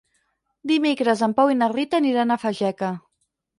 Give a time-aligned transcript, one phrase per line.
[0.71, 2.93] Dimecres en Pau i na Rita aniran a Fageca.